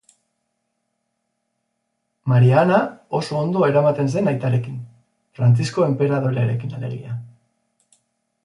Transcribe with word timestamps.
Maria 2.31 2.55
Ana 2.61 2.79
oso 3.19 3.37
ondo 3.41 3.67
eramaten 3.67 4.11
zen 4.17 4.33
aitarekin, 4.33 4.81
Frantzisko 5.41 5.89
enperadorearekin, 5.93 6.77
alegia. 6.81 7.21